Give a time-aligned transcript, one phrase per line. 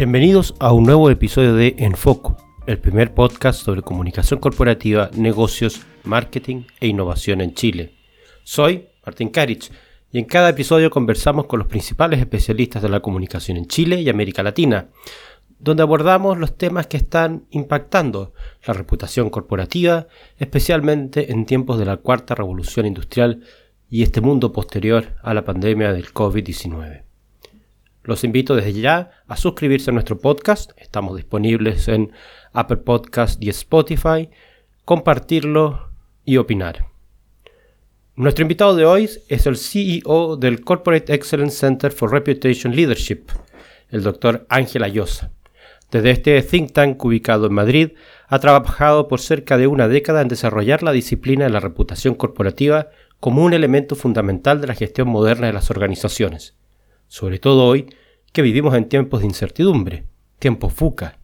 [0.00, 2.34] Bienvenidos a un nuevo episodio de Enfoco,
[2.66, 7.92] el primer podcast sobre comunicación corporativa, negocios, marketing e innovación en Chile.
[8.42, 9.70] Soy Martín Karich
[10.10, 14.08] y en cada episodio conversamos con los principales especialistas de la comunicación en Chile y
[14.08, 14.88] América Latina,
[15.58, 18.32] donde abordamos los temas que están impactando
[18.66, 20.06] la reputación corporativa,
[20.38, 23.42] especialmente en tiempos de la cuarta revolución industrial
[23.90, 27.09] y este mundo posterior a la pandemia del COVID-19.
[28.10, 30.72] Los invito desde ya a suscribirse a nuestro podcast.
[30.78, 32.10] Estamos disponibles en
[32.52, 34.28] Apple Podcast y Spotify.
[34.84, 35.92] Compartirlo
[36.24, 36.86] y opinar.
[38.16, 43.26] Nuestro invitado de hoy es el CEO del Corporate Excellence Center for Reputation Leadership,
[43.90, 45.30] el doctor Ángel Ayosa.
[45.92, 47.90] Desde este think tank ubicado en Madrid,
[48.26, 52.88] ha trabajado por cerca de una década en desarrollar la disciplina de la reputación corporativa
[53.20, 56.56] como un elemento fundamental de la gestión moderna de las organizaciones
[57.10, 57.92] sobre todo hoy
[58.32, 60.04] que vivimos en tiempos de incertidumbre,
[60.38, 61.18] tiempos FUCA,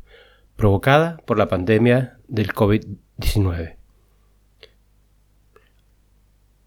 [0.56, 3.76] provocada por la pandemia del COVID-19.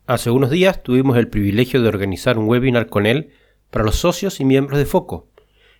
[0.07, 3.31] Hace unos días tuvimos el privilegio de organizar un webinar con él
[3.69, 5.27] para los socios y miembros de FOCO,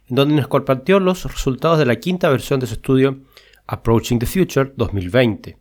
[0.10, 3.22] en donde nos compartió los resultados de la quinta versión de su estudio
[3.68, 5.58] Approaching the Future 2020,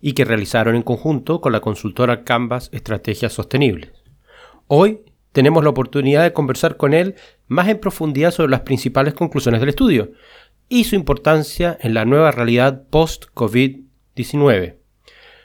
[0.00, 3.92] y que realizaron en conjunto con la consultora Canvas Estrategias Sostenibles.
[4.66, 7.14] Hoy tenemos la oportunidad de conversar con él
[7.46, 10.12] más en profundidad sobre las principales conclusiones del estudio
[10.68, 14.76] y su importancia en la nueva realidad post-COVID-19.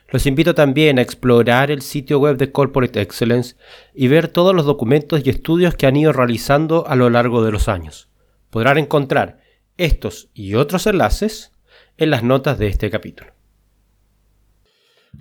[0.09, 3.55] Los invito también a explorar el sitio web de Corporate Excellence
[3.95, 7.51] y ver todos los documentos y estudios que han ido realizando a lo largo de
[7.51, 8.09] los años.
[8.51, 9.39] Podrán encontrar
[9.77, 11.51] estos y otros enlaces
[11.97, 13.33] en las notas de este capítulo.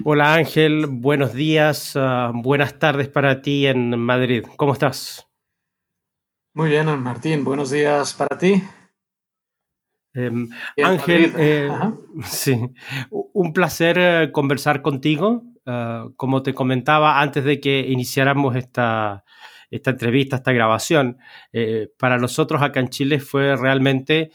[0.04, 4.42] Hola Ángel, buenos días, ah, buenas tardes para ti en Madrid.
[4.56, 5.28] ¿Cómo estás?
[6.54, 8.62] Muy bien, Martín, buenos días para ti.
[10.14, 10.48] Em,
[10.83, 11.68] Ángel, eh,
[12.24, 12.58] sí,
[13.11, 15.44] un placer eh, conversar contigo.
[15.67, 19.24] Ah, como te comentaba antes de que iniciáramos esta,
[19.70, 21.18] esta entrevista, esta grabación,
[21.52, 24.30] eh, para nosotros acá en Chile fue realmente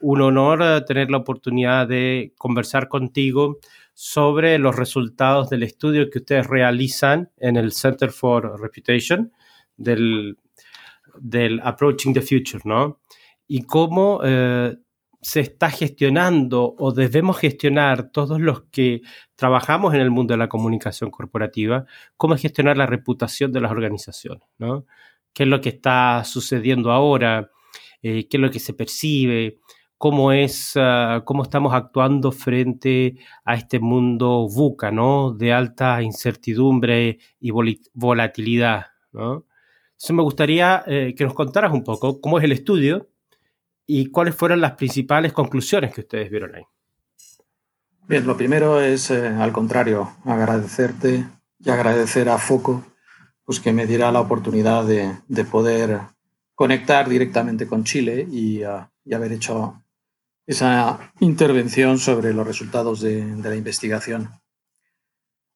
[0.00, 3.58] un honor tener la oportunidad de conversar contigo
[4.00, 9.32] sobre los resultados del estudio que ustedes realizan en el Center for Reputation
[9.76, 10.38] del,
[11.18, 13.00] del Approaching the Future, ¿no?
[13.48, 14.76] Y cómo eh,
[15.20, 19.00] se está gestionando o debemos gestionar todos los que
[19.34, 21.84] trabajamos en el mundo de la comunicación corporativa,
[22.16, 24.86] cómo gestionar la reputación de las organizaciones, ¿no?
[25.32, 27.50] ¿Qué es lo que está sucediendo ahora?
[28.00, 29.58] Eh, ¿Qué es lo que se percibe?
[29.98, 35.32] Cómo es, ah, cómo estamos actuando frente a este mundo VUCA, ¿no?
[35.32, 37.50] De alta incertidumbre y
[37.92, 39.44] volatilidad, ¿no?
[39.88, 43.08] Entonces me gustaría eh, que nos contaras un poco cómo es el estudio
[43.84, 46.62] y cuáles fueron las principales conclusiones que ustedes vieron ahí.
[48.06, 51.26] Bien, lo primero es, eh, al contrario, agradecerte
[51.58, 52.84] y agradecer a Foco
[53.44, 56.00] pues, que me diera la oportunidad de, poder
[56.54, 59.82] conectar directamente con Chile y, ah, y haber hecho
[60.48, 64.30] esa intervención sobre los resultados de, la investigación.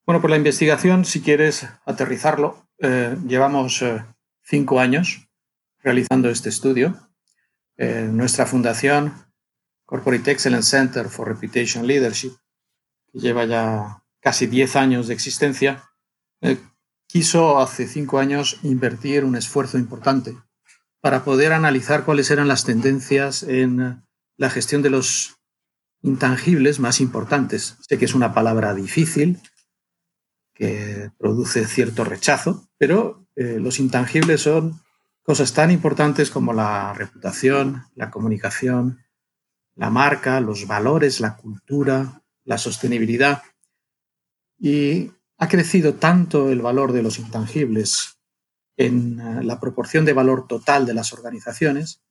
[0.05, 4.05] Bueno, pues la investigación, si quieres aterrizarlo, eh, llevamos eh,
[4.43, 5.27] cinco años
[5.79, 6.95] realizando este estudio.
[7.79, 9.15] Eh, nuestra fundación,
[9.87, 12.33] Corporate Excellence Center for Reputation Leadership,
[13.11, 15.85] que lleva ya casi diez años de existencia,
[17.07, 20.37] quiso hace cinco años invertir un esfuerzo importante
[21.01, 24.03] para poder analizar cuáles eran las tendencias en
[24.43, 25.37] la gestión de los
[26.03, 27.77] intangibles más importantes.
[27.89, 29.39] Sé que es una palabra difícil,
[30.53, 34.81] que produce cierto rechazo, pero eh, los intangibles son
[35.23, 38.99] cosas tan importantes como la reputación, la comunicación,
[39.77, 43.45] la marca, los valores, la cultura, la sostenibilidad.
[44.59, 48.19] Y ha crecido tanto el valor de los intangibles
[48.77, 52.03] en eh, la proporción de valor total de las organizaciones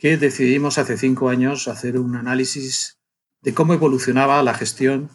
[0.00, 2.98] que decidimos hace cinco años hacer un análisis
[3.42, 5.10] de cómo evolucionaba la gestión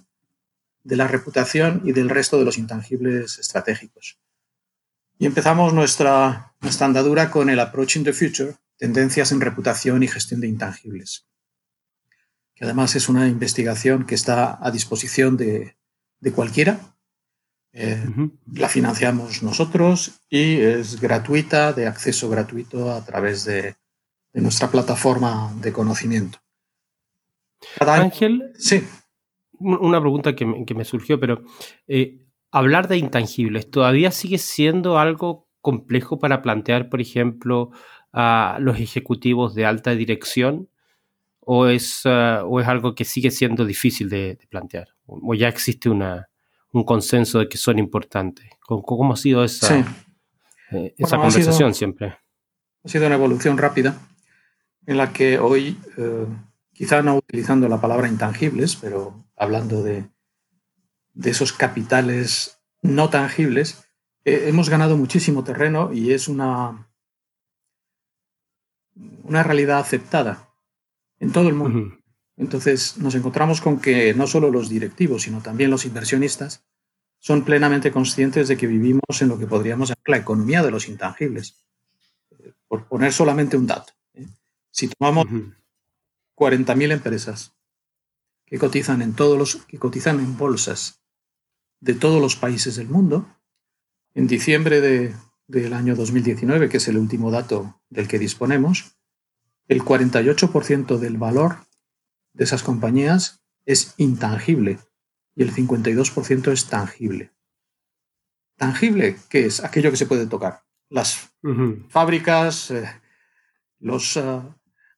[0.83, 4.19] de la reputación y del resto de los intangibles estratégicos.
[5.17, 10.39] Y empezamos nuestra, nuestra andadura con el Approaching the Future, tendencias en reputación y gestión
[10.39, 11.25] de intangibles,
[12.53, 15.75] que además es una investigación que está a disposición de,
[16.35, 16.95] cualquiera.
[17.73, 18.05] Eh,
[18.53, 23.75] la financiamos nosotros y es gratuita, de acceso gratuito a través de
[24.35, 26.39] de nuestra plataforma de conocimiento.
[27.79, 28.83] Ángel, sí.
[29.57, 31.41] Una pregunta que me, surgió, pero
[31.87, 32.19] eh,
[32.51, 37.71] hablar de intangibles, ¿todavía sigue siendo algo complejo para plantear, por ejemplo,
[38.11, 40.69] a los ejecutivos de alta dirección?
[41.47, 44.89] o es, uh, o es algo que sigue siendo difícil de, plantear?
[45.05, 46.27] ¿O ya existe una,
[46.71, 48.49] un consenso de que son importantes?
[48.65, 49.77] ¿Cómo, ha sido esa,
[50.71, 52.17] eh, esa conversación siempre?
[52.83, 53.95] Ha sido una evolución rápida
[54.85, 56.25] en la que hoy, eh,
[56.73, 60.09] quizá no utilizando la palabra intangibles, pero hablando de,
[61.13, 63.85] de esos capitales no tangibles,
[64.23, 66.87] eh, hemos ganado muchísimo terreno y es una,
[69.23, 70.49] una realidad aceptada
[71.19, 71.97] en todo el mundo.
[72.37, 76.65] Entonces nos encontramos con que no solo los directivos, sino también los inversionistas
[77.19, 80.87] son plenamente conscientes de que vivimos en lo que podríamos llamar la economía de los
[80.87, 81.65] intangibles.
[82.67, 83.93] Por poner solamente un dato.
[84.75, 85.25] Si tomamos
[86.35, 87.55] 40.000 empresas
[88.45, 91.01] que cotizan en todos los que cotizan en bolsas
[91.79, 93.25] de todos los países del mundo,
[94.13, 94.81] en diciembre
[95.47, 98.97] del año 2019, que es el último dato del que disponemos,
[99.69, 101.59] el 48% del valor
[102.33, 104.79] de esas compañías es intangible
[105.35, 107.31] y el 52% es tangible.
[108.57, 109.63] Tangible, ¿qué es?
[109.63, 110.65] Aquello que se puede tocar.
[110.89, 111.33] Las
[111.87, 113.01] fábricas, eh,
[113.79, 114.41] los, eh,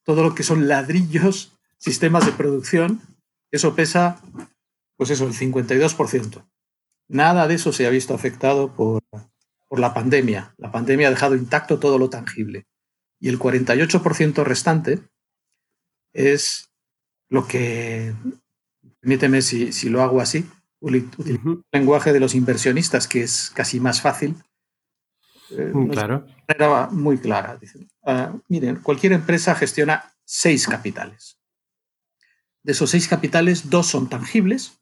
[0.07, 3.01] todo lo que son ladrillos, sistemas de producción,
[3.51, 4.21] eso pesa,
[4.95, 6.47] pues eso, el 52%.
[7.09, 9.03] Nada de eso se ha visto afectado por,
[9.67, 10.55] por la pandemia.
[10.57, 12.67] La pandemia ha dejado intacto todo lo tangible.
[13.19, 15.01] Y el 48% restante
[16.13, 16.69] es
[17.27, 18.13] lo que,
[19.01, 20.45] permíteme si, si lo hago así,
[20.83, 21.09] el
[21.73, 24.35] lenguaje de los inversionistas, que es casi más fácil.
[25.49, 26.25] Eh, mm, claro.
[26.47, 27.59] Era muy clara.
[28.03, 31.39] Ah, miren, cualquier empresa gestiona seis capitales.
[32.63, 34.79] De esos seis capitales, dos son tangibles,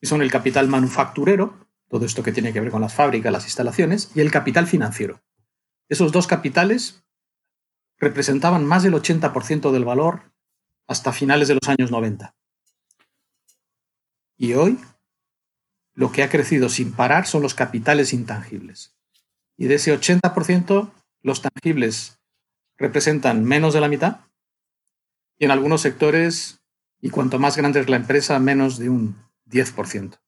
[0.00, 3.44] y son el capital manufacturero, todo esto que tiene que ver con las fábricas, las
[3.44, 5.22] instalaciones, y el capital financiero.
[5.88, 7.04] Esos dos capitales
[7.98, 10.32] representaban más del 80% del valor
[10.86, 12.34] hasta finales de los años 90.
[14.36, 14.78] Y hoy
[15.94, 18.95] lo que ha crecido sin parar son los capitales intangibles.
[19.56, 20.90] Y de ese 80%,
[21.22, 22.18] los tangibles
[22.76, 24.20] representan menos de la mitad
[25.38, 26.60] y en algunos sectores,
[27.00, 29.16] y cuanto más grande es la empresa, menos de un
[29.46, 30.18] 10%.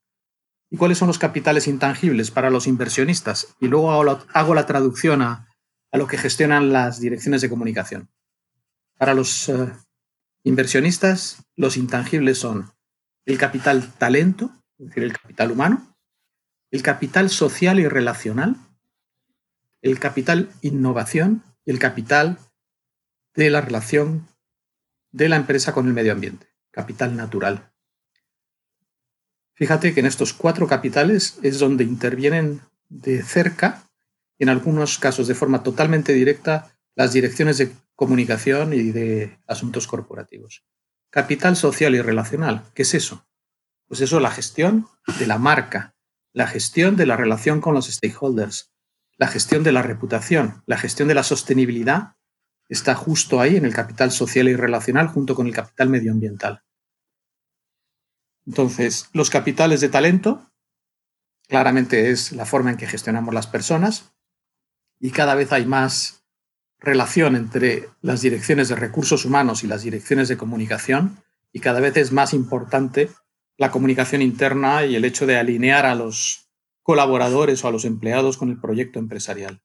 [0.70, 3.54] ¿Y cuáles son los capitales intangibles para los inversionistas?
[3.58, 5.48] Y luego hago la, traducción a,
[5.92, 8.10] lo que gestionan las direcciones de comunicación.
[8.98, 9.72] Para los eh,
[10.44, 12.70] inversionistas, los intangibles son
[13.24, 15.96] el capital talento, es decir, el capital humano,
[16.70, 18.56] el capital social y relacional,
[19.82, 22.38] el capital innovación el capital
[23.34, 24.26] de la relación
[25.12, 27.70] de la empresa con el medio ambiente, capital natural.
[29.52, 33.84] Fíjate que en estos cuatro capitales es donde intervienen de cerca,
[34.38, 40.64] en algunos casos de forma totalmente directa, las direcciones de comunicación y de asuntos corporativos.
[41.10, 43.28] Capital social y relacional, ¿qué es eso?
[43.88, 44.88] Pues eso, la gestión
[45.18, 45.94] de la marca,
[46.32, 48.72] la gestión de la relación con los stakeholders,
[49.18, 52.16] la gestión de la reputación, la gestión de la sostenibilidad,
[52.68, 56.62] está justo ahí en el capital social y relacional junto con el capital medioambiental.
[58.46, 60.50] Entonces, los capitales de talento,
[61.48, 64.14] claramente es la forma en que gestionamos las personas
[65.00, 66.24] y cada vez hay más
[66.78, 71.96] relación entre las direcciones de recursos humanos y las direcciones de comunicación y cada vez
[71.96, 73.10] es más importante
[73.56, 76.47] la comunicación interna y el hecho de alinear a los
[76.88, 79.62] colaboradores o a los empleados con el proyecto empresarial.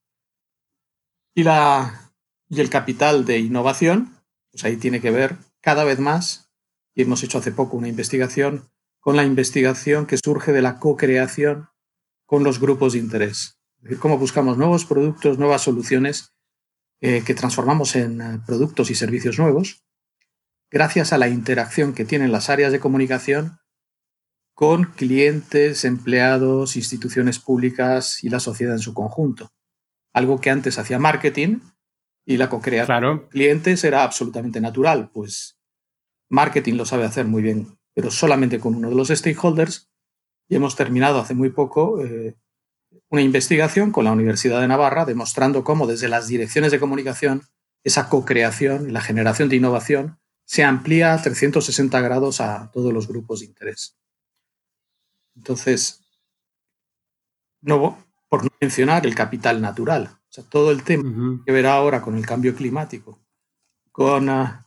[1.33, 2.11] Y, la,
[2.49, 4.17] y el capital de innovación,
[4.51, 6.51] pues ahí tiene que ver cada vez más,
[6.93, 11.69] y hemos hecho hace poco una investigación, con la investigación que surge de la co-creación
[12.25, 13.57] con los grupos de interés.
[13.77, 16.35] Es decir, cómo buscamos nuevos productos, nuevas soluciones
[16.99, 19.85] eh, que transformamos en eh, productos y servicios nuevos,
[20.69, 23.59] gracias a la interacción que tienen las áreas de comunicación
[24.53, 29.51] con clientes, empleados, instituciones públicas y la sociedad en su conjunto.
[30.13, 31.59] Algo que antes hacía marketing
[32.25, 33.29] y la co-creación claro.
[33.29, 35.57] clientes era absolutamente natural, pues
[36.29, 39.89] marketing lo sabe hacer muy bien pero solamente con uno de los stakeholders.
[40.49, 42.35] Y hemos terminado hace muy poco eh,
[43.09, 47.43] una investigación con la Universidad de Navarra demostrando cómo desde las direcciones de comunicación
[47.83, 53.07] esa co-creación y la generación de innovación se amplía a 360 grados a todos los
[53.07, 53.97] grupos de interés.
[55.35, 56.05] Entonces,
[57.61, 57.97] no,
[58.29, 62.15] por no mencionar el capital natural, o sea, todo el tema que verá ahora con
[62.17, 63.19] el cambio climático,
[63.91, 64.63] con ah,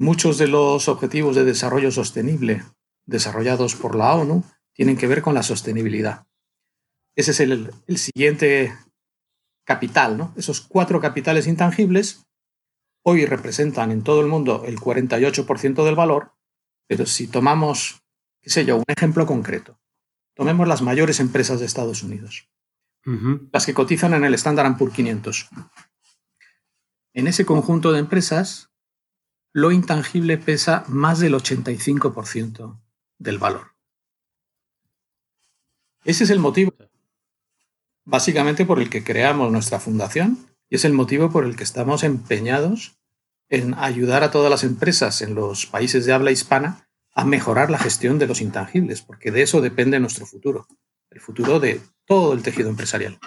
[0.00, 2.62] Muchos de los objetivos de desarrollo sostenible
[3.04, 6.26] desarrollados por la ONU tienen que ver con la sostenibilidad.
[7.14, 8.74] Ese es el, siguiente
[9.66, 10.32] capital, ¿no?
[10.38, 12.22] Esos cuatro capitales intangibles
[13.04, 16.32] hoy representan en todo el mundo el 48% del valor,
[16.86, 18.00] pero si tomamos,
[18.40, 19.78] qué sé yo, un ejemplo concreto,
[20.34, 22.48] tomemos las mayores empresas de Estados Unidos,
[23.52, 25.48] las que cotizan en el Standard Poor's 500.
[27.12, 28.70] En ese conjunto de empresas,
[29.52, 32.80] lo intangible pesa más del 85%
[33.18, 33.74] del valor.
[36.04, 36.72] Ese es el motivo,
[38.04, 42.04] básicamente, por el que creamos nuestra fundación y es el motivo por el que estamos
[42.04, 42.96] empeñados
[43.48, 47.78] en ayudar a todas las empresas en los países de habla hispana a mejorar la
[47.78, 50.66] gestión de los intangibles, porque de eso depende nuestro futuro,
[51.10, 53.18] el futuro de todo el tejido empresarial.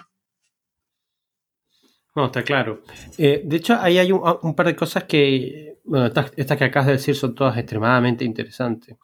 [2.16, 2.84] No, está claro.
[3.18, 6.94] Eh, de hecho, ahí hay un, par de cosas que, bueno, estas, que acabas de
[6.94, 8.98] decir son todas extremadamente interesantes.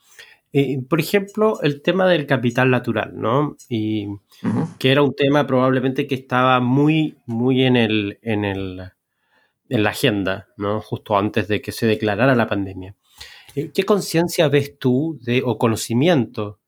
[0.53, 3.55] Eh, por ejemplo, el tema del capital natural, ¿no?
[3.67, 4.07] Y
[4.77, 8.91] que era un tema probablemente que estaba muy, muy en el, en el,
[9.69, 10.81] en la agenda, ¿no?
[10.81, 12.95] Justo antes de que se declarara la pandemia.
[13.55, 16.59] Eh, ¿Qué conciencia ves tú de, o conocimiento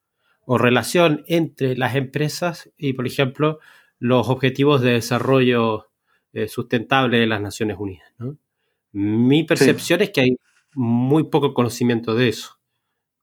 [0.46, 3.60] o relación entre las empresas y, por ejemplo,
[4.00, 5.90] los objetivos de desarrollo
[6.34, 8.10] eh, sustentable de las Naciones Unidas.
[8.94, 10.38] Mi percepción es que hay
[10.74, 12.58] muy poco conocimiento de eso.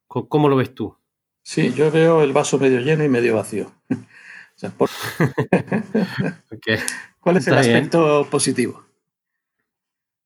[0.06, 0.96] ¿Cómo lo ves tú?
[1.42, 3.72] Sí, yo veo el vaso medio lleno y medio vacío.
[7.20, 8.84] ¿Cuál es el aspecto positivo?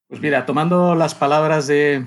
[0.09, 2.07] Pues mira, tomando las palabras de,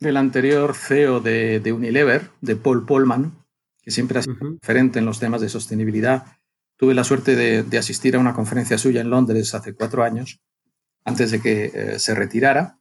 [0.00, 3.44] del anterior CEO de, Unilever, de Paul Polman,
[3.82, 6.38] que siempre ha sido referente en los temas de sostenibilidad,
[6.78, 10.40] Tuve la suerte de, asistir a una conferencia suya en Londres hace cuatro años,
[11.04, 12.78] antes de que eh, se retirara.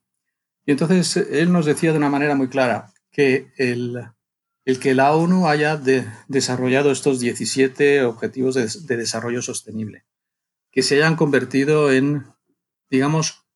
[0.67, 3.99] Y entonces él nos decía de una manera muy clara que el,
[4.65, 5.81] el que la ONU haya
[6.27, 10.05] desarrollado estos 17 objetivos de, de, desarrollo sostenible,
[10.71, 12.27] que se hayan convertido en,
[12.91, 13.46] digamos,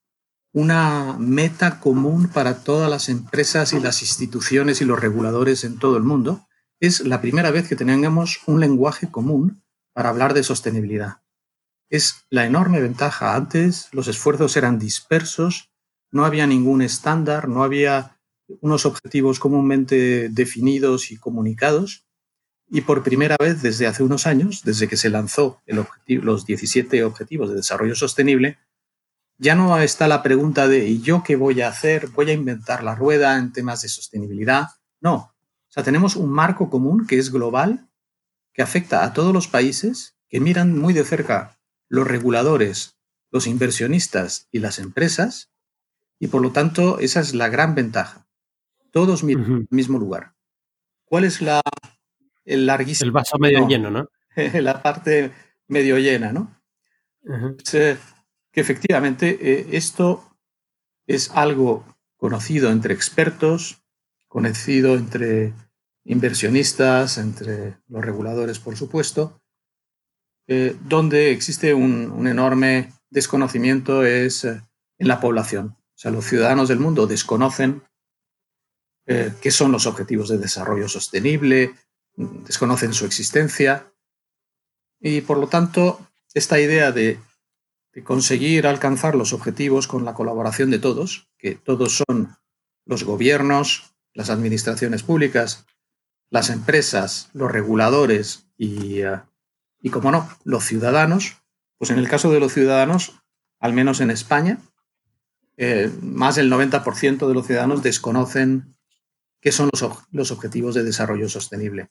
[0.53, 5.97] una meta común para todas las empresas y las instituciones y los reguladores en todo
[5.97, 6.47] el mundo,
[6.79, 11.21] es la primera vez que tengamos un lenguaje común para hablar de sostenibilidad.
[11.89, 13.35] Es la enorme ventaja.
[13.35, 15.71] Antes los esfuerzos eran dispersos,
[16.11, 18.17] no había ningún estándar, no había
[18.59, 22.05] unos objetivos comúnmente definidos y comunicados.
[22.67, 27.03] Y por primera vez desde hace unos años, desde que se lanzó el los 17
[27.03, 28.57] Objetivos de Desarrollo Sostenible,
[29.41, 32.09] ya no está la pregunta de ¿y yo qué voy a hacer?
[32.09, 34.67] ¿Voy a inventar la rueda en temas de sostenibilidad?
[34.99, 35.15] No.
[35.15, 37.89] O sea, tenemos un marco común que es global
[38.53, 41.57] que afecta a todos los países que miran muy de cerca
[41.89, 42.99] los reguladores,
[43.31, 45.49] los inversionistas y las empresas,
[46.19, 48.27] y por lo tanto esa es la gran ventaja.
[48.91, 50.35] Todos miran al mismo lugar.
[51.03, 51.61] ¿Cuál es la
[52.45, 53.07] el larguísimo?
[53.07, 54.07] El vaso medio lleno, ¿no?
[54.53, 55.31] la parte
[55.67, 56.61] medio llena, ¿no?
[58.51, 60.37] Que efectivamente eh, esto
[61.07, 61.85] es algo
[62.17, 63.81] conocido entre expertos,
[64.27, 65.53] conocido entre
[66.03, 69.41] inversionistas, entre los reguladores, por supuesto,
[70.47, 74.61] eh, donde existe un, enorme desconocimiento es eh,
[74.97, 75.77] en la población.
[75.77, 77.83] O sea, los ciudadanos del mundo desconocen
[79.41, 81.73] qué son los objetivos de desarrollo sostenible,
[82.15, 83.91] desconocen su existencia
[85.01, 85.99] y, por lo tanto,
[86.33, 87.19] esta idea de,
[87.93, 92.37] de conseguir alcanzar los objetivos con la colaboración de todos, que todos son
[92.85, 95.65] los gobiernos, las administraciones públicas,
[96.29, 99.19] las empresas, los reguladores y, eh,
[99.81, 101.37] y, como no, los ciudadanos,
[101.77, 103.21] pues en el caso de los ciudadanos,
[103.59, 104.59] al menos en España,
[105.57, 108.75] eh, más del 90% de los ciudadanos desconocen
[109.41, 111.89] qué son los, los objetivos de desarrollo sostenible.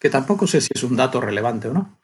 [0.00, 1.98] Que tampoco sé si es un dato relevante o no.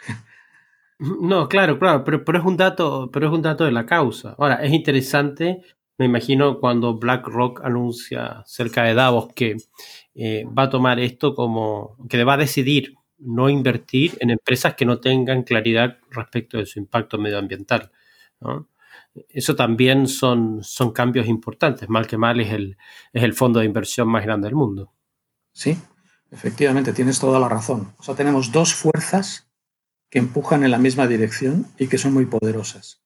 [0.98, 4.34] No, claro, claro, pero, pero, es un dato, pero es un dato de la causa.
[4.38, 5.62] Ahora, es interesante,
[5.98, 9.56] me imagino, cuando BlackRock anuncia cerca de Davos que
[10.14, 14.84] eh, va a tomar esto como que va a decidir no invertir en empresas que
[14.84, 17.90] no tengan claridad respecto de su impacto medioambiental.
[19.28, 21.88] Eso también son, son cambios importantes.
[21.88, 22.76] Mal que mal es el,
[23.12, 24.92] es el fondo de inversión más grande del mundo.
[25.52, 25.76] Sí,
[26.30, 27.94] efectivamente, tienes toda la razón.
[27.98, 29.43] O sea, tenemos dos fuerzas
[30.14, 33.02] que empujan en la misma dirección y que son muy poderosas.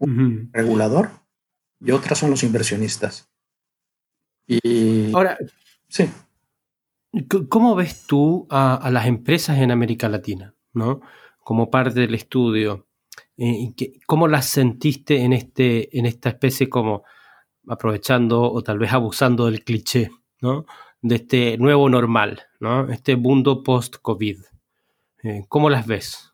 [0.00, 1.10] Un regulador
[1.80, 3.30] y otra son los inversionistas.
[4.48, 5.38] Y ahora,
[5.86, 6.10] sí.
[7.48, 11.02] ¿Cómo ves tú a, las empresas en América Latina, ¿no?
[11.38, 12.88] como parte del estudio?
[13.36, 13.72] Eh,
[14.04, 17.04] ¿Cómo las sentiste en, este, en esta especie como
[17.68, 20.66] aprovechando o tal vez abusando del cliché, ¿no?
[21.00, 22.90] de este nuevo normal, ¿no?
[22.90, 24.38] este mundo post-COVID?
[25.22, 26.29] Eh, ¿Cómo las ves?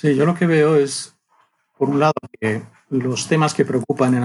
[0.00, 1.14] Sí, yo lo que veo es,
[1.76, 4.22] por un lado, que los temas que preocupan en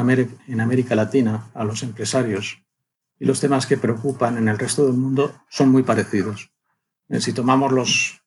[0.62, 2.64] América, Latina a los empresarios
[3.20, 6.50] y los temas que preocupan en el resto del mundo son muy parecidos.
[7.10, 8.22] Eh, si tomamos los,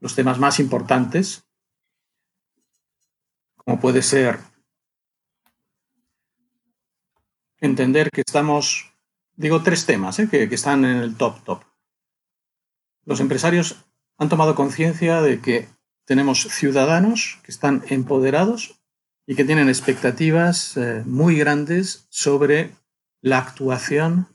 [0.00, 1.46] los temas más importantes,
[3.56, 4.38] como puede ser
[7.58, 8.92] entender que estamos,
[9.34, 11.62] digo tres temas eh, que, que están en el top top.
[13.06, 13.82] Los empresarios
[14.18, 15.74] han tomado conciencia de que
[16.06, 18.80] tenemos ciudadanos que están empoderados
[19.26, 22.70] y que tienen expectativas eh, muy grandes sobre
[23.20, 24.28] la actuación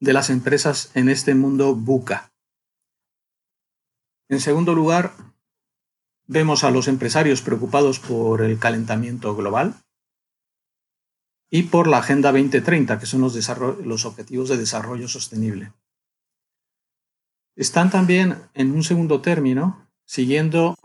[0.00, 2.32] de las empresas en este mundo buca.
[4.28, 5.12] En segundo lugar,
[6.26, 9.74] vemos a los empresarios preocupados por el calentamiento global
[11.50, 13.36] y por la Agenda 2030, que son los,
[13.84, 15.72] los Objetivos de Desarrollo Sostenible.
[17.56, 20.76] Están también, en un segundo término, siguiendo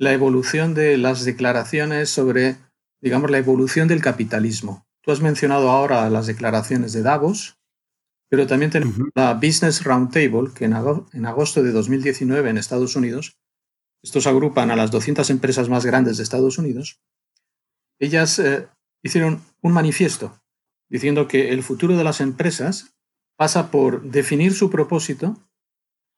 [0.00, 2.56] la evolución de las declaraciones sobre,
[3.02, 4.86] digamos, la evolución del capitalismo.
[5.02, 7.58] Tú has mencionado ahora las declaraciones de Davos,
[8.30, 13.36] pero también tenemos la Business Roundtable, que en agosto de 2019 en Estados Unidos,
[14.02, 17.02] estos agrupan a las 200 empresas más grandes de Estados Unidos,
[17.98, 18.68] ellas eh,
[19.02, 20.40] hicieron un manifiesto
[20.88, 22.94] diciendo que el futuro de las empresas
[23.36, 25.36] pasa por definir su propósito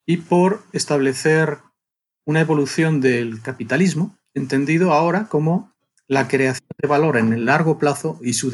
[0.06, 1.58] y por establecer
[2.25, 5.73] una evolución del capitalismo, entendido ahora como
[6.07, 8.50] la creación de valor en el largo plazo y su,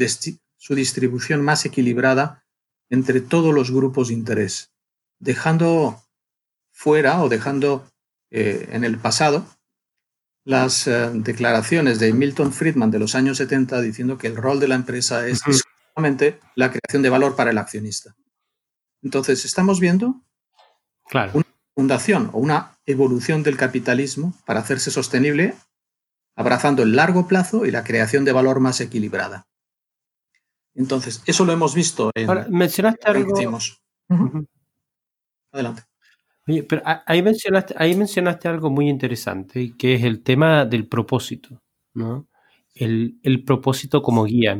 [0.57, 2.43] su distribución más equilibrada
[2.89, 4.71] entre todos los grupos de interés,
[5.19, 6.01] dejando
[6.71, 7.87] fuera o dejando
[8.31, 9.45] eh, en el pasado
[10.45, 14.67] las eh, declaraciones de Milton Friedman de los años 70 diciendo que el rol de
[14.67, 18.15] la empresa es exclusivamente la creación de valor para el accionista.
[19.01, 20.21] Entonces, estamos viendo
[21.07, 21.43] claro
[21.79, 25.53] fundación o una evolución del capitalismo para hacerse sostenible,
[26.35, 29.47] abrazando el largo plazo y la creación de valor más equilibrada.
[30.73, 32.27] Entonces, eso lo hemos visto en...
[32.27, 33.59] Ahora, mencionaste algo...
[35.51, 35.83] Adelante.
[36.47, 41.61] Oye, pero ahí mencionaste, ahí mencionaste algo muy interesante, que es el tema del propósito,
[41.93, 42.27] ¿no?
[42.73, 44.53] El, el propósito como guía.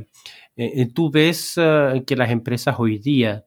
[0.56, 3.46] Eh, eh, tú ves uh, que las empresas hoy día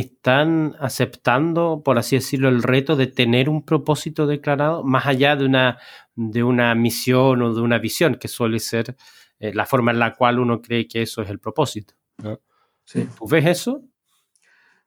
[0.00, 5.46] están aceptando, por así decirlo, el reto de tener un propósito declarado, más allá de
[5.46, 5.78] una,
[6.14, 8.94] de una misión o de una visión, que suele ser
[9.38, 11.94] eh, la forma en la cual uno cree que eso es el propósito.
[12.18, 12.38] ¿no?
[12.84, 13.82] ¿Tú ves eso?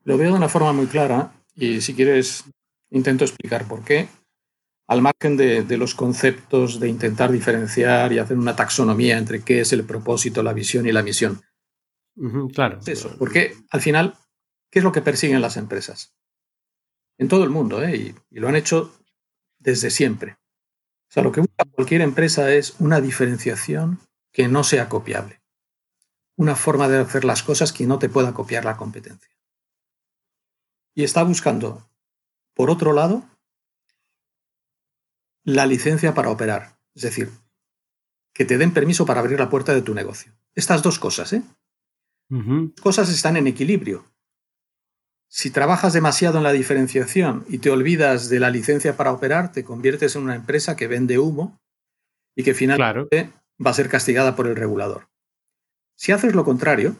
[0.03, 2.43] Lo veo de una forma muy clara y si quieres
[2.91, 4.07] intento explicar por qué.
[4.87, 9.61] Al margen de, de los conceptos de intentar diferenciar y hacer una taxonomía entre qué
[9.61, 11.41] es el propósito, la visión y la misión.
[12.53, 12.79] claro.
[12.85, 14.15] eso, porque al final
[14.69, 16.15] ¿Qué es lo que persiguen las empresas?
[17.17, 18.15] En todo el mundo, ¿eh?
[18.29, 18.93] y, lo han hecho
[19.57, 20.33] desde siempre.
[21.09, 23.99] O sea, lo que busca cualquier empresa es una diferenciación
[24.31, 25.41] que no sea copiable.
[26.35, 29.35] Una forma de hacer las cosas que no te pueda copiar la competencia.
[30.93, 31.89] Y está buscando,
[32.53, 33.25] por otro lado,
[35.43, 36.77] la licencia para operar.
[36.93, 37.31] Es decir,
[38.33, 40.33] que te den permiso para abrir la puerta de tu negocio.
[40.55, 41.43] Estas dos cosas, ¿eh?
[42.81, 44.05] Cosas están en equilibrio.
[45.31, 49.63] Si trabajas demasiado en la diferenciación y te olvidas de la licencia para operar, te
[49.63, 51.61] conviertes en una empresa que vende humo
[52.35, 53.31] y que finalmente
[53.63, 55.07] va a ser castigada por el regulador.
[55.95, 56.95] Si haces lo contrario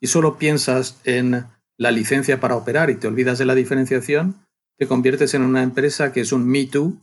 [0.00, 4.44] y solo piensas en la licencia para operar y te olvidas de la diferenciación,
[4.76, 6.98] te conviertes en una empresa que es un Me Too,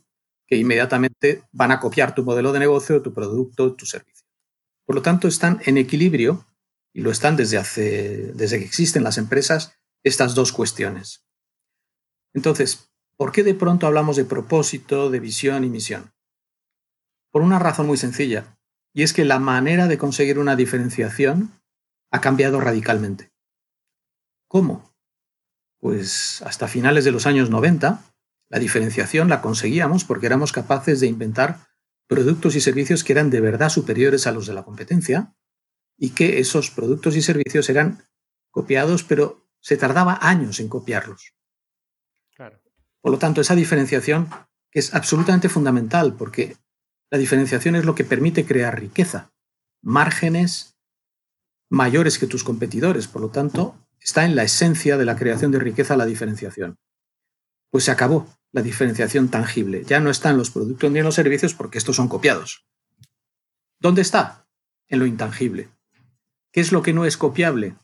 [0.46, 4.28] que inmediatamente van a copiar tu modelo de negocio, tu producto, tu servicio.
[4.86, 6.46] Por lo tanto, están en equilibrio
[6.94, 11.26] y lo están desde, hace, desde que existen las empresas estas dos cuestiones.
[12.34, 16.13] Entonces, ¿por qué de pronto hablamos de propósito, de visión y misión?
[17.32, 18.58] Por una razón muy sencilla,
[18.94, 21.60] y es que la manera de conseguir una diferenciación
[22.12, 23.32] ha cambiado radicalmente.
[24.48, 24.96] ¿Cómo?
[25.80, 28.04] Pues hasta finales de los años 90,
[28.50, 31.68] la diferenciación la conseguíamos porque éramos capaces de inventar
[32.08, 35.36] productos y servicios que eran de verdad superiores a los de la competencia
[35.98, 38.04] y que esos productos y servicios eran
[38.52, 41.34] copiados pero se tardaba años en copiarlos.
[43.01, 44.30] Por lo tanto, esa diferenciación
[44.71, 46.56] es absolutamente fundamental porque
[47.10, 49.34] la diferenciación es lo que permite crear riqueza,
[49.82, 50.78] márgenes
[51.67, 53.08] mayores que tus competidores.
[53.08, 56.78] Por lo tanto, está en la esencia de la creación de riqueza la diferenciación.
[57.71, 59.84] Pues se acabó la diferenciación tangible.
[59.84, 62.67] Ya no están los productos ni en los servicios porque estos son copiados.
[63.80, 64.47] ¿Dónde está?
[64.88, 65.69] En lo intangible.
[66.51, 67.75] ¿Qué es lo que no es copiable?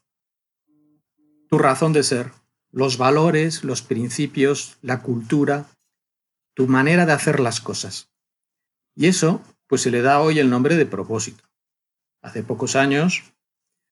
[1.51, 2.31] Tu razón de ser,
[2.71, 5.67] los valores, los principios, la cultura,
[6.55, 8.09] tu manera de hacer las cosas.
[8.95, 11.43] Y eso, pues se le da hoy el nombre de propósito.
[12.21, 13.33] hace pocos años,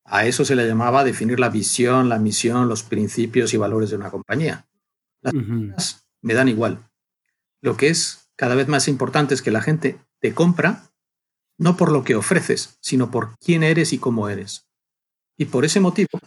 [0.06, 3.98] a eso se le llamaba definir la visión, la misión, los principios y valores de
[3.98, 4.66] una compañía.
[5.22, 6.90] Las cosas me dan igual.
[7.62, 10.84] Lo que es cada vez más importante es que la gente te compra
[11.58, 14.70] no por lo que ofreces, sino por quién eres y cómo eres.
[15.38, 16.20] Y por ese motivo,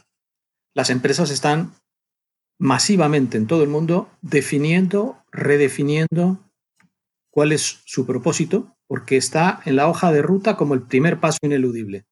[0.74, 1.72] las empresas están
[2.58, 6.38] masivamente en todo el mundo definiendo, redefiniendo
[7.30, 11.38] cuál es su propósito, porque está en la hoja de ruta como el primer paso
[11.42, 12.06] ineludible.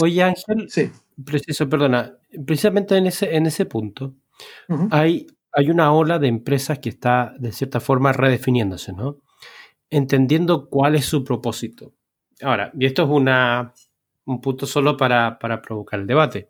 [0.00, 0.90] Oye, Ángel, sí.
[1.24, 2.12] preciso, perdona,
[2.46, 4.16] precisamente en ese, en ese punto
[4.90, 9.18] hay, hay una ola de empresas que está de cierta forma redefiniéndose, ¿no?
[9.88, 11.94] Entendiendo cuál es su propósito.
[12.42, 13.74] Ahora, y esto es una,
[14.24, 16.48] un punto solo para, para provocar el debate.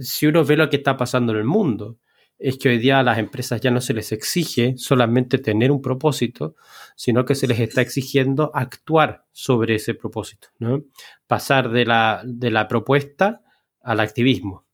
[0.00, 1.98] Si uno ve lo que está pasando en el mundo,
[2.38, 5.82] es que hoy día a las empresas ya no se les exige solamente tener un
[5.82, 6.54] propósito,
[6.94, 10.84] sino que se les está exigiendo actuar sobre ese propósito, ¿no?
[11.26, 13.42] Pasar de la, de la propuesta
[13.82, 14.66] al activismo.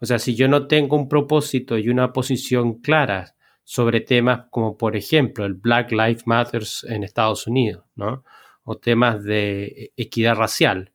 [0.00, 4.76] O sea, si yo no tengo un propósito y una posición clara sobre temas como,
[4.76, 8.24] por ejemplo, el Black Lives Matter en Estados Unidos, ¿no?
[8.62, 10.92] O temas de equidad racial,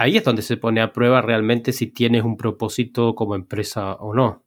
[0.00, 4.14] ahí es donde se pone a prueba realmente si tienes un propósito como empresa o
[4.14, 4.46] no.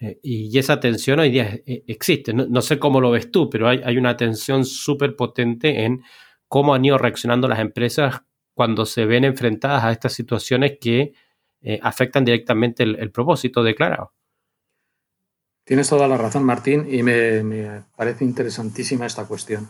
[0.00, 2.32] Eh, y esa tensión hoy día eh, existe.
[2.32, 6.02] No, sé cómo lo ves tú, pero hay, una tensión súper potente en
[6.46, 8.22] cómo han ido reaccionando las empresas
[8.54, 11.12] cuando se ven enfrentadas a estas situaciones que
[11.60, 14.14] eh, afectan directamente el, propósito declarado.
[15.64, 19.68] Tienes toda la razón, Martín, y me, parece interesantísima esta cuestión.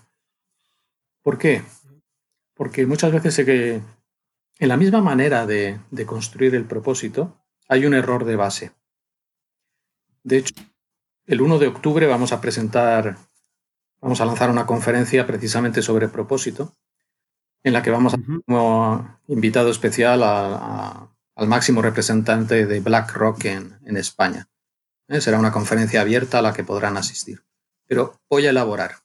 [1.23, 1.63] ¿Por qué?
[2.55, 3.81] Porque muchas veces sé que
[4.59, 8.73] en la misma manera de construir el propósito hay un error de base.
[10.25, 10.55] De hecho,
[11.27, 13.19] el 1 de octubre vamos a presentar,
[14.01, 16.75] vamos a lanzar una conferencia precisamente sobre propósito,
[17.63, 23.79] en la que vamos a tener como invitado especial al máximo representante de BlackRock en,
[23.85, 24.49] en España.
[25.09, 25.21] ¿Eh?
[25.21, 27.43] Será una conferencia abierta a la que podrán asistir.
[27.87, 28.97] Pero voy a elaborar.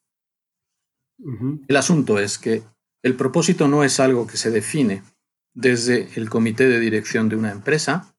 [1.68, 2.64] El asunto es que
[3.02, 5.04] el propósito no es algo que se define
[5.54, 8.16] desde el comité de dirección de una empresa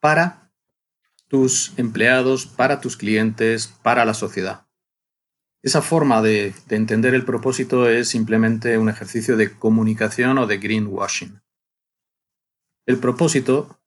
[0.00, 0.52] para
[1.28, 4.66] tus empleados, para tus clientes, para la sociedad.
[5.62, 11.42] Esa forma de, entender el propósito es simplemente un ejercicio de comunicación o de greenwashing.
[12.86, 13.80] El propósito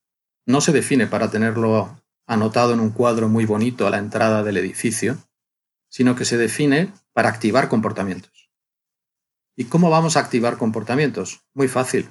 [0.45, 4.57] no se define para tenerlo anotado en un cuadro muy bonito a la entrada del
[4.57, 5.17] edificio,
[5.89, 8.51] sino que se define para activar comportamientos.
[9.55, 11.41] ¿Y cómo vamos a activar comportamientos?
[11.53, 12.09] Muy fácil.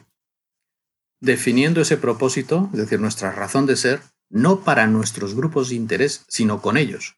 [1.20, 6.24] Definiendo ese propósito, es decir, nuestra razón de ser, no para nuestros grupos de interés,
[6.28, 7.16] sino con ellos.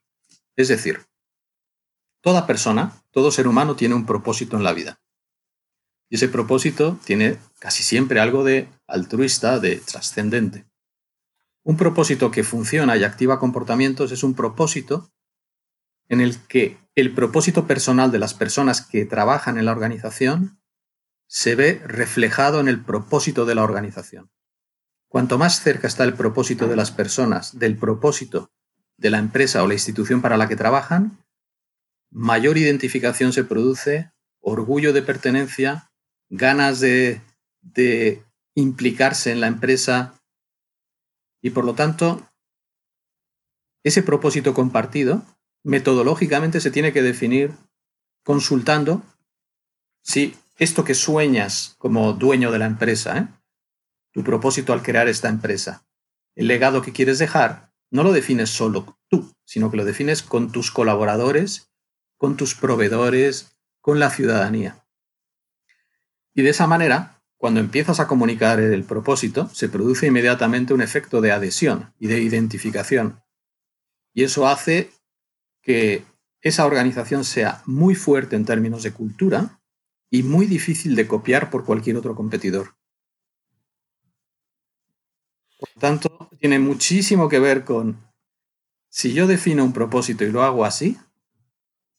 [0.56, 1.06] Es decir,
[2.20, 5.00] toda persona, todo ser humano tiene un propósito en la vida.
[6.08, 10.66] Y ese propósito tiene casi siempre algo de altruista, de trascendente.
[11.62, 15.10] Un propósito que funciona y activa comportamientos es un propósito
[16.08, 20.60] en el que el propósito personal de las personas que trabajan en la organización
[21.32, 24.30] se ve reflejado en el propósito de la organización.
[25.08, 28.52] Cuanto más cerca está el propósito de las personas del propósito
[28.98, 31.24] de la empresa o la institución para la que trabajan,
[32.10, 35.90] mayor identificación se produce, orgullo de pertenencia,
[36.28, 37.22] ganas de,
[38.54, 40.20] implicarse en la empresa
[41.40, 42.28] y por lo tanto
[43.82, 45.24] ese propósito compartido
[45.62, 47.52] metodológicamente se tiene que definir
[48.22, 49.02] consultando
[50.02, 53.28] si esto que sueñas como dueño de la empresa, ¿eh?
[54.12, 55.86] tu propósito al crear esta empresa.
[56.34, 60.50] El legado que quieres dejar no lo defines solo tú, sino que lo defines con
[60.52, 61.70] tus colaboradores,
[62.16, 64.86] con tus proveedores, con la ciudadanía.
[66.34, 71.20] Y de esa manera, cuando empiezas a comunicar el propósito, se produce inmediatamente un efecto
[71.20, 73.22] de adhesión y de identificación.
[74.14, 74.90] Y eso hace
[75.60, 76.04] que
[76.40, 79.61] esa organización sea muy fuerte en términos de cultura
[80.12, 82.76] y muy difícil de copiar por cualquier otro competidor.
[85.58, 88.06] Por tanto, tiene muchísimo que ver con,
[88.90, 90.98] si yo defino un propósito y lo hago así,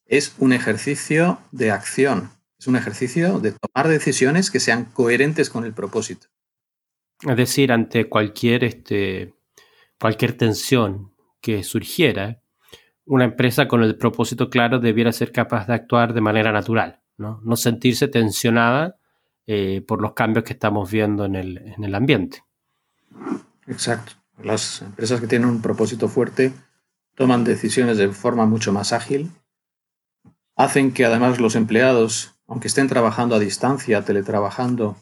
[0.05, 5.65] es un ejercicio de acción, es un ejercicio de tomar decisiones que sean coherentes con
[5.65, 6.27] el propósito.
[7.27, 9.33] Es decir, ante cualquier, este,
[9.99, 12.43] cualquier tensión que surgiera,
[13.05, 17.55] una empresa con el propósito claro debiera ser capaz de actuar de manera natural, no,
[17.55, 18.97] sentirse tensionada
[19.45, 22.43] eh, por los cambios que estamos viendo en el, en el ambiente.
[23.67, 24.13] Exacto.
[24.41, 26.53] Las empresas que tienen un propósito fuerte
[27.15, 29.31] toman decisiones de forma mucho más ágil,
[30.55, 34.97] hacen que además los empleados aunque estén trabajando a distancia, teletrabajando,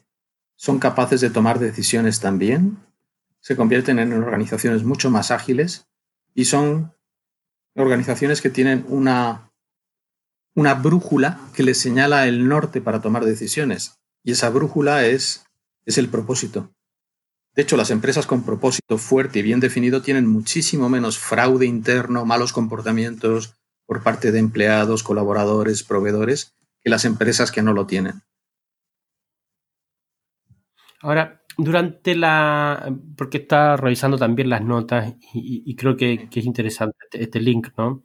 [0.55, 2.77] son capaces de tomar decisiones también,
[3.39, 5.87] se convierten en organizaciones mucho más ágiles
[6.35, 6.93] y son
[7.75, 9.50] organizaciones que tienen una,
[10.55, 13.99] una brújula que les señala el norte para tomar decisiones.
[14.23, 15.45] Y esa brújula es,
[15.85, 16.71] es el propósito.
[17.55, 22.25] De hecho, las empresas con propósito fuerte y bien definido tienen muchísimo menos fraude interno,
[22.25, 28.21] malos comportamientos por parte de empleados, colaboradores, proveedores, que las empresas que no lo tienen.
[31.01, 37.23] Ahora, durante la, porque está revisando también las notas y, creo que, es interesante este,
[37.23, 38.03] este, link, ¿no?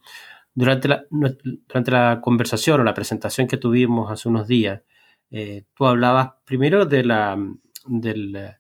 [0.57, 4.83] Durante la, durante la conversación o la presentación que tuvimos hace unos días,
[5.31, 7.39] eh, tú hablabas primero de la,
[7.87, 8.57] del,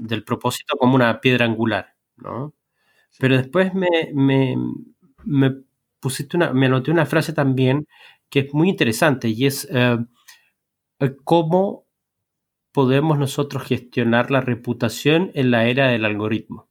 [0.00, 2.54] del, propósito como una piedra angular, ¿no?
[3.18, 4.56] Pero después me, me,
[5.24, 5.62] me,
[6.00, 7.86] pusiste una, me anoté una frase también
[8.30, 9.98] que es muy interesante y es eh,
[11.24, 11.86] cómo
[12.72, 16.68] podemos nosotros gestionar la reputación en la era del algoritmo.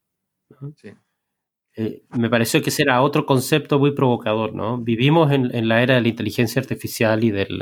[1.80, 4.80] Eh, me pareció que ese era otro concepto muy provocador, ¿no?
[4.80, 7.62] Vivimos en, la era de la inteligencia artificial y, del,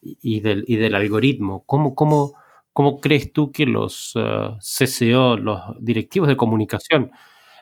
[0.00, 1.64] y, del, y del algoritmo.
[1.66, 2.34] ¿Cómo, cómo,
[2.72, 7.10] cómo crees tú que los uh, CCO, los directivos de comunicación,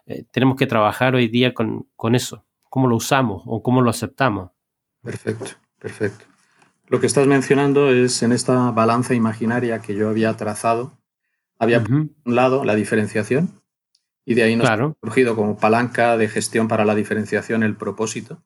[0.04, 2.44] eh, tenemos que trabajar hoy día con, con eso?
[2.68, 4.50] ¿Cómo lo usamos o cómo lo aceptamos?
[5.02, 6.26] Perfecto, perfecto.
[6.88, 10.98] Lo que estás mencionando es en esta balanza imaginaria que yo había trazado,
[11.58, 13.59] había por un lado la diferenciación
[14.24, 18.44] y de ahí nos ha surgido como palanca de gestión para la diferenciación el propósito.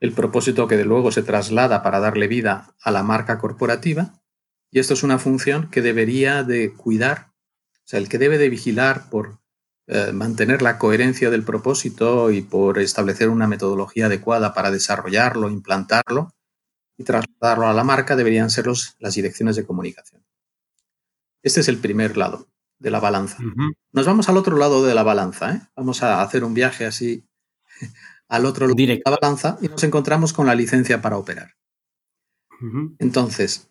[0.00, 4.22] El propósito que de luego se traslada para darle vida a la marca corporativa
[4.70, 7.32] y esto es una función que debería de cuidar,
[7.74, 9.40] o sea, el que debe de vigilar por
[9.86, 16.32] eh, mantener la coherencia del propósito y por establecer una metodología adecuada para desarrollarlo, implantarlo,
[16.96, 20.24] y trasladarlo a la marca deberían ser los, las direcciones de comunicación.
[21.42, 22.51] Este es el primer lado
[22.82, 23.38] de la balanza.
[23.92, 25.54] Nos vamos al otro lado de la balanza.
[25.54, 25.60] ¿eh?
[25.76, 27.24] Vamos a hacer un viaje así
[28.28, 31.54] al otro lado de la balanza y nos encontramos con la licencia para operar.
[32.98, 33.70] Entonces,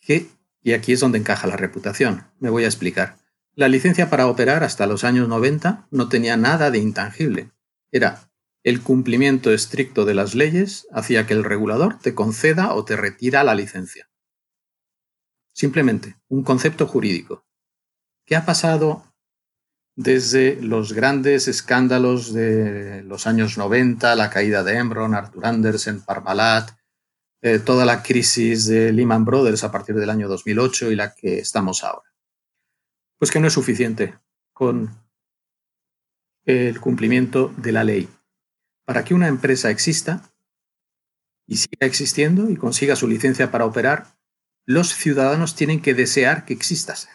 [0.00, 0.28] ¿qué?
[0.62, 2.24] Y aquí es donde encaja la reputación.
[2.40, 3.18] Me voy a explicar.
[3.54, 7.50] La licencia para operar hasta los años 90 no tenía nada de intangible.
[7.92, 8.30] Era
[8.62, 13.42] el cumplimiento estricto de las leyes hacía que el regulador te conceda o te retira
[13.42, 14.10] la licencia.
[15.52, 17.44] Simplemente, un concepto jurídico.
[18.30, 19.02] ¿Qué ha pasado
[19.96, 26.70] desde los grandes escándalos de los años 90, la caída de Enron, Arthur Andersen, Parmalat,
[27.42, 31.40] eh, toda la crisis de Lehman Brothers a partir del año 2008 y la que
[31.40, 32.08] estamos ahora?
[33.18, 34.16] Pues que no es suficiente
[34.52, 34.96] con
[36.44, 38.08] el cumplimiento de la ley
[38.84, 40.30] para que una empresa exista
[41.48, 44.16] y siga existiendo y consiga su licencia para operar,
[44.66, 47.08] los ciudadanos tienen que desear que existas.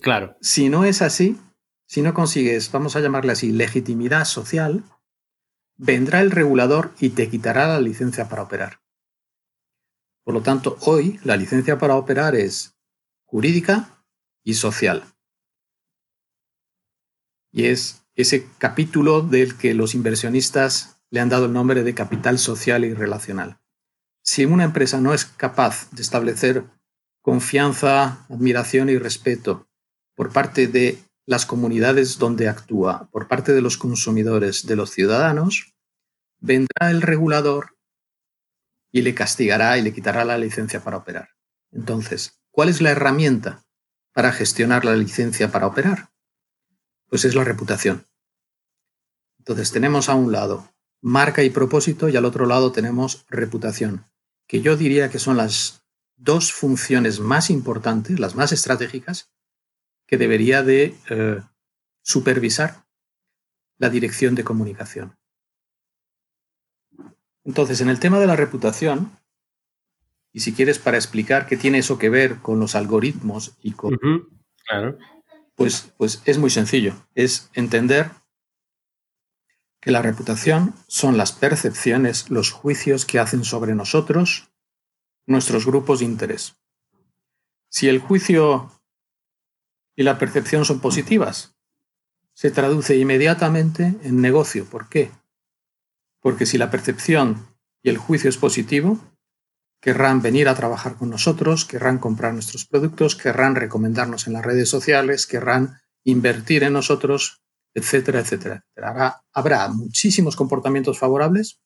[0.00, 0.36] Claro.
[0.40, 1.38] Si no es así,
[1.86, 4.84] si no consigues, vamos a llamarle así, legitimidad social,
[5.76, 8.80] vendrá el regulador y te quitará la licencia para operar.
[10.24, 12.76] Por lo tanto, hoy la licencia para operar es
[13.24, 14.04] jurídica
[14.44, 15.04] y social.
[17.52, 22.38] Y es ese capítulo del que los inversionistas le han dado el nombre de capital
[22.38, 23.60] social y relacional.
[24.22, 26.64] Si una empresa no es capaz de establecer
[27.26, 29.68] confianza, admiración y respeto
[30.14, 35.74] por parte de las comunidades donde actúa, por parte de los consumidores, de los ciudadanos,
[36.38, 37.76] vendrá el regulador
[38.92, 41.30] y le castigará y le quitará la licencia para operar.
[41.72, 43.64] Entonces, ¿cuál es la herramienta
[44.12, 46.10] para gestionar la licencia para operar?
[47.08, 48.06] Pues es la reputación.
[49.40, 54.04] Entonces tenemos a un lado marca y propósito y al otro lado tenemos reputación,
[54.46, 55.85] que yo diría que son las
[56.16, 59.30] dos funciones más importantes, las más estratégicas,
[60.06, 61.40] que debería de eh,
[62.02, 62.84] supervisar
[63.78, 65.16] la dirección de comunicación.
[67.44, 69.12] Entonces, en el tema de la reputación,
[70.32, 73.98] y si quieres para explicar qué tiene eso que ver con los algoritmos y con...
[74.66, 74.98] claro
[75.56, 76.94] pues, pues es muy sencillo.
[77.14, 78.10] Es entender
[79.80, 84.50] que la reputación son las percepciones, los juicios que hacen sobre nosotros
[85.26, 86.56] nuestros grupos de interés.
[87.68, 88.72] Si el juicio
[89.96, 91.56] y la percepción son positivas,
[92.32, 94.66] se traduce inmediatamente en negocio.
[94.66, 95.10] ¿Por qué?
[96.20, 97.46] Porque si la percepción
[97.82, 99.00] y el juicio es positivo,
[99.80, 104.68] querrán venir a trabajar con nosotros, querrán comprar nuestros productos, querrán recomendarnos en las redes
[104.68, 107.42] sociales, querrán invertir en nosotros,
[107.74, 108.64] etcétera, etcétera.
[108.76, 111.60] Habrá, habrá muchísimos comportamientos favorables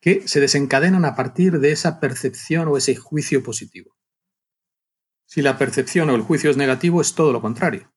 [0.00, 3.96] que se desencadenan a partir de esa percepción o ese juicio positivo.
[5.26, 7.92] Si la percepción o el juicio es negativo, es todo lo contrario,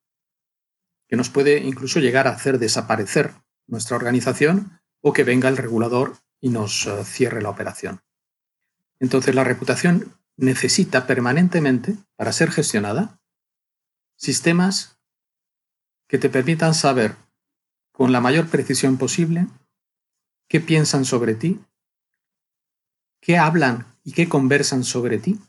[1.07, 3.33] que nos puede incluso llegar a hacer desaparecer
[3.67, 8.01] nuestra organización o que venga el regulador y nos eh, cierre la operación.
[8.99, 13.19] Entonces la reputación necesita permanentemente, para ser gestionada,
[14.15, 14.99] sistemas
[16.07, 17.15] que te permitan saber
[17.91, 19.47] con la mayor precisión posible
[20.47, 21.59] qué piensan sobre ti,
[23.21, 25.39] qué hablan y qué conversan sobre ti,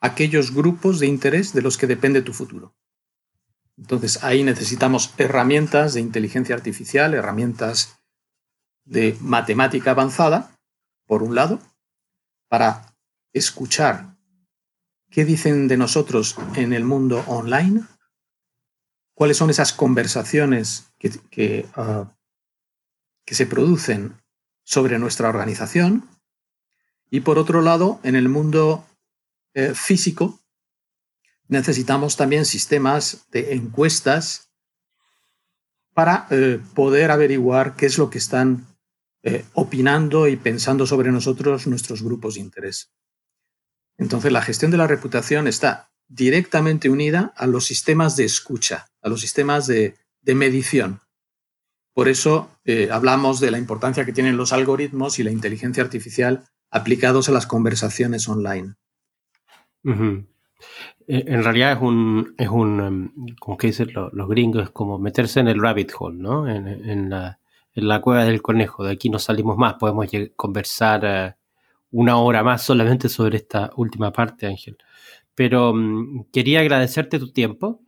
[0.00, 2.74] aquellos grupos de interés de los que depende tu futuro.
[3.76, 7.98] Entonces ahí necesitamos herramientas de inteligencia artificial, herramientas
[8.84, 10.58] de matemática avanzada,
[11.06, 11.60] por un lado,
[12.48, 12.94] para
[13.32, 14.16] escuchar
[15.10, 17.82] qué dicen de nosotros en el mundo online,
[19.14, 22.16] cuáles son esas conversaciones que, ah,
[23.24, 24.20] que, se producen
[24.64, 26.08] sobre nuestra organización,
[27.12, 28.86] y por otro lado, en el mundo
[29.52, 30.40] eh, físico,
[31.46, 34.50] necesitamos también sistemas de encuestas
[35.92, 38.66] para eh, poder averiguar qué es lo que están
[39.22, 42.90] eh, opinando y pensando sobre nosotros nuestros grupos de interés.
[43.98, 49.10] Entonces, la gestión de la reputación está directamente unida a los sistemas de escucha, a
[49.10, 51.02] los sistemas de, medición.
[51.92, 52.58] Por eso
[52.90, 57.46] hablamos de la importancia que tienen los algoritmos y la inteligencia artificial aplicados a las
[57.46, 58.74] conversaciones online.
[59.84, 64.98] Eh, en realidad es un, es un em, como que dicen los, gringos, es como
[64.98, 66.48] meterse en el rabbit hole, ¿no?
[66.48, 67.38] en la,
[67.74, 68.84] en la cueva del conejo.
[68.84, 69.74] De aquí no salimos más.
[69.74, 70.06] Podemos
[70.36, 71.34] conversar eh,
[71.90, 74.76] una hora más solamente sobre esta última parte, Ángel.
[75.34, 77.82] Pero mm, quería agradecerte tu tiempo.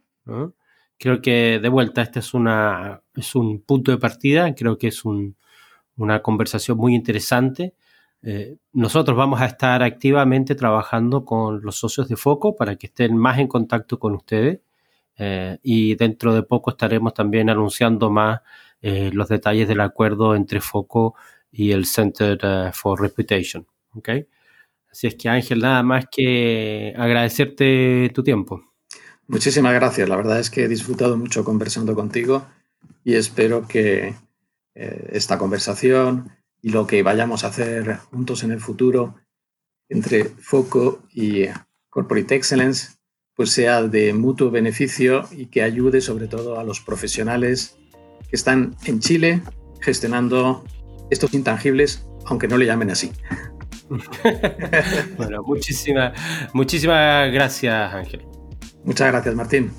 [0.99, 4.55] Creo que de vuelta este es, una, es un punto de partida.
[4.55, 7.75] Creo que es una conversación muy interesante.
[8.25, 13.17] Eh, nosotros vamos a estar activamente trabajando con los socios de Foco para que estén
[13.17, 14.61] más en contacto con ustedes.
[15.17, 18.41] Eh, y dentro de poco estaremos también anunciando más
[18.87, 21.15] eh, los detalles del acuerdo entre Foco
[21.51, 23.67] y el Center eh, for Reputation.
[23.95, 24.27] ¿okay?
[24.91, 28.61] Así es que Ángel, nada más que agradecerte tu tiempo.
[29.27, 30.09] Muchísimas gracias.
[30.09, 32.47] La verdad es que he disfrutado mucho conversando contigo
[33.05, 34.15] y espero que
[34.75, 36.31] eh, esta conversación
[36.64, 39.16] y lo que vayamos a hacer juntos en el futuro
[39.90, 41.44] entre Foco y
[41.90, 42.96] Corporate Excellence
[43.35, 47.77] pues sea de mutuo beneficio y que ayude sobre todo a los profesionales
[48.31, 49.42] que están en Chile
[49.83, 50.64] gestionando
[51.11, 53.12] estos intangibles, aunque no le llamen así.
[55.18, 56.18] bueno, muchísimas,
[56.55, 58.27] muchísimas gracias, Ángel.
[58.85, 59.70] Muchas gracias, Martín.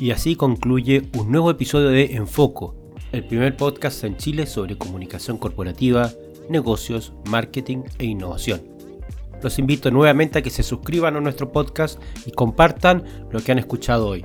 [0.00, 5.38] Y así concluye un nuevo episodio de Enfoco, el primer podcast en Chile sobre comunicación
[5.38, 6.10] corporativa,
[6.48, 8.62] negocios, marketing e innovación.
[9.42, 13.58] Los invito nuevamente a que se suscriban a nuestro podcast y compartan lo que han
[13.58, 14.24] escuchado hoy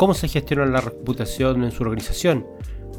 [0.00, 2.46] cómo se gestiona la reputación en su organización,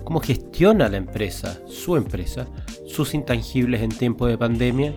[0.03, 2.45] cómo gestiona la empresa, su empresa,
[2.85, 4.93] sus intangibles en tiempo de pandemia.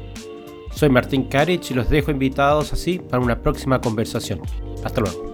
[0.74, 4.42] Soy Martín Karich y los dejo invitados así para una próxima conversación.
[4.84, 5.33] Hasta luego.